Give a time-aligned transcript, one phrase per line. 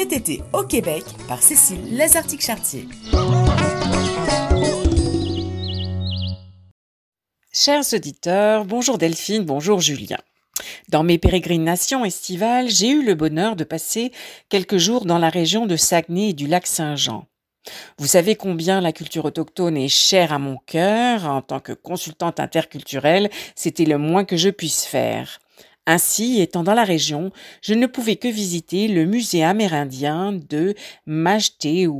[0.00, 2.88] cet été au Québec par Cécile Lazartique-Chartier.
[7.52, 10.16] Chers auditeurs, bonjour Delphine, bonjour Julien.
[10.88, 14.10] Dans mes pérégrinations estivales, j'ai eu le bonheur de passer
[14.48, 17.26] quelques jours dans la région de Saguenay et du lac Saint-Jean.
[17.98, 21.26] Vous savez combien la culture autochtone est chère à mon cœur.
[21.26, 25.40] En tant que consultante interculturelle, c'était le moins que je puisse faire.
[25.86, 27.32] Ainsi, étant dans la région,
[27.62, 30.74] je ne pouvais que visiter le musée amérindien de
[31.06, 31.90] Majtewiash.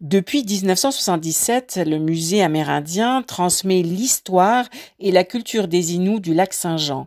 [0.00, 4.66] Depuis 1977, le musée amérindien transmet l'histoire
[4.98, 7.06] et la culture des Inuits du lac Saint-Jean.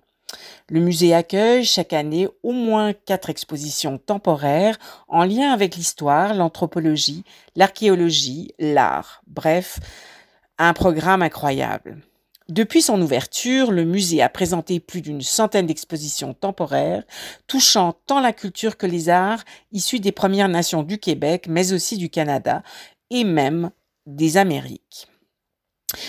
[0.70, 4.78] Le musée accueille chaque année au moins quatre expositions temporaires
[5.10, 9.22] en lien avec l'histoire, l'anthropologie, l'archéologie, l'art.
[9.28, 9.80] Bref,
[10.58, 11.98] un programme incroyable.
[12.52, 17.06] Depuis son ouverture, le musée a présenté plus d'une centaine d'expositions temporaires
[17.48, 21.96] touchant tant la culture que les arts issus des Premières Nations du Québec, mais aussi
[21.96, 22.62] du Canada
[23.10, 23.72] et même
[24.06, 25.08] des Amériques.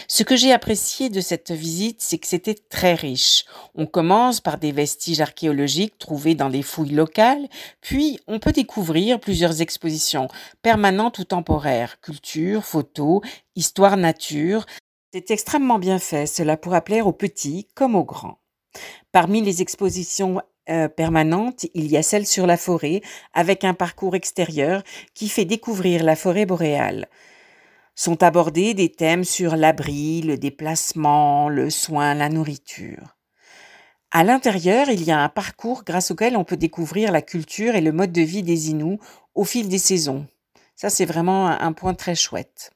[0.09, 3.45] Ce que j'ai apprécié de cette visite, c'est que c'était très riche.
[3.77, 7.47] On commence par des vestiges archéologiques trouvés dans des fouilles locales,
[7.81, 10.27] puis on peut découvrir plusieurs expositions
[10.61, 13.21] permanentes ou temporaires, culture, photos,
[13.55, 14.67] histoire nature,
[15.13, 18.39] c'est extrêmement bien fait, cela pourra plaire aux petits comme aux grands.
[19.13, 23.03] Parmi les expositions euh, permanentes, il y a celle sur la forêt,
[23.35, 27.09] avec un parcours extérieur qui fait découvrir la forêt boréale.
[27.95, 33.19] Sont abordés des thèmes sur l'abri, le déplacement, le soin, la nourriture.
[34.13, 37.83] À l'intérieur, il y a un parcours grâce auquel on peut découvrir la culture et
[37.83, 38.99] le mode de vie des Inuits
[39.35, 40.27] au fil des saisons.
[40.75, 42.73] Ça, c'est vraiment un point très chouette.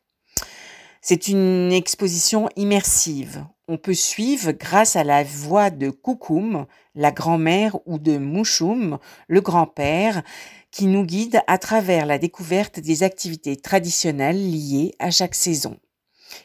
[1.08, 3.44] C'est une exposition immersive.
[3.68, 9.40] On peut suivre grâce à la voix de Koukoum, la grand-mère, ou de Mouchoum, le
[9.40, 10.24] grand-père,
[10.72, 15.76] qui nous guide à travers la découverte des activités traditionnelles liées à chaque saison.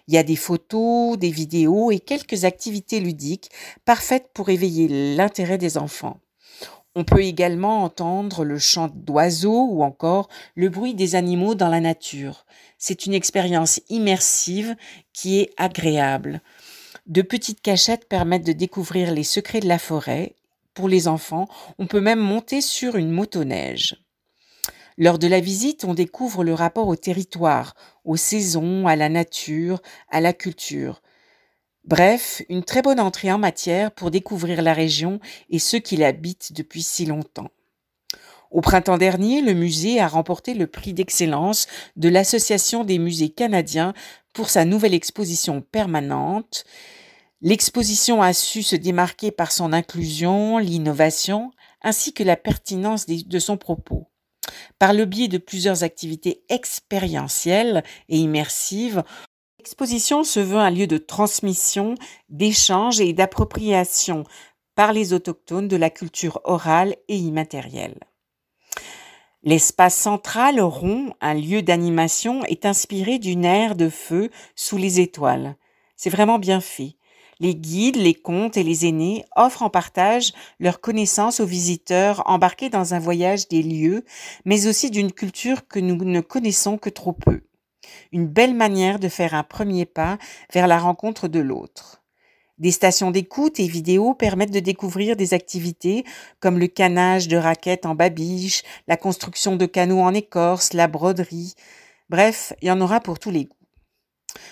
[0.07, 3.50] Il y a des photos, des vidéos et quelques activités ludiques
[3.83, 6.19] parfaites pour éveiller l'intérêt des enfants.
[6.94, 11.79] On peut également entendre le chant d'oiseaux ou encore le bruit des animaux dans la
[11.79, 12.46] nature.
[12.78, 14.75] C'est une expérience immersive
[15.13, 16.41] qui est agréable.
[17.07, 20.35] De petites cachettes permettent de découvrir les secrets de la forêt.
[20.74, 21.47] Pour les enfants,
[21.80, 23.96] on peut même monter sur une motoneige.
[24.97, 29.81] Lors de la visite, on découvre le rapport au territoire, aux saisons, à la nature,
[30.09, 31.01] à la culture.
[31.84, 35.19] Bref, une très bonne entrée en matière pour découvrir la région
[35.50, 37.50] et ceux qui l'habitent depuis si longtemps.
[38.52, 43.94] Au printemps dernier, le musée a remporté le prix d'excellence de l'Association des musées canadiens
[44.34, 46.66] pour sa nouvelle exposition permanente.
[47.42, 53.58] L'exposition a su se démarquer par son inclusion, l'innovation, ainsi que la pertinence de son
[53.58, 54.08] propos.
[54.78, 59.03] Par le biais de plusieurs activités expérientielles et immersives,
[59.61, 61.94] L'exposition se veut un lieu de transmission,
[62.29, 64.23] d'échange et d'appropriation
[64.73, 68.00] par les autochtones de la culture orale et immatérielle.
[69.44, 75.55] L'espace central rond, un lieu d'animation, est inspiré d'une aire de feu sous les étoiles.
[75.95, 76.95] C'est vraiment bien fait.
[77.39, 82.71] Les guides, les contes et les aînés offrent en partage leurs connaissances aux visiteurs embarqués
[82.71, 84.05] dans un voyage des lieux,
[84.44, 87.41] mais aussi d'une culture que nous ne connaissons que trop peu.
[88.12, 90.18] Une belle manière de faire un premier pas
[90.53, 92.02] vers la rencontre de l'autre.
[92.62, 96.06] Des stations d'écoute et vidéos permettent de découvrir des activités
[96.40, 101.56] comme le canage de raquettes en babiche, la construction de canots en écorce, la broderie.
[102.09, 103.56] Bref, il y en aura pour tous les goûts.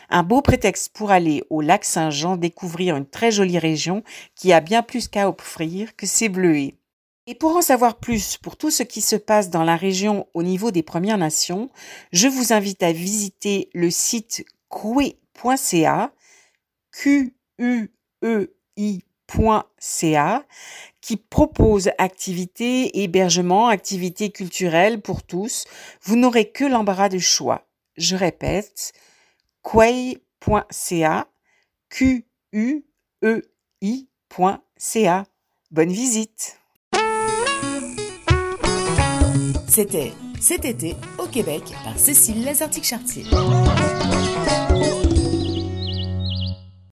[0.09, 4.59] Un beau prétexte pour aller au lac Saint-Jean découvrir une très jolie région qui a
[4.59, 6.78] bien plus qu'à offrir que ses bleuets.
[7.29, 10.41] Et pour en savoir plus pour tout ce qui se passe dans la région au
[10.41, 11.69] niveau des Premières Nations,
[12.11, 16.11] je vous invite à visiter le site kwe.ca,
[16.91, 17.87] q e
[21.01, 25.65] qui propose activités, hébergements, activités culturelles pour tous.
[26.01, 27.67] Vous n'aurez que l'embarras de choix.
[27.95, 28.91] Je répète,
[29.61, 31.27] quay.ca,
[31.89, 32.25] q
[32.55, 32.81] e.
[35.69, 36.59] Bonne visite.
[39.69, 43.25] C'était cet été au Québec par Cécile Lazartique-Chartier.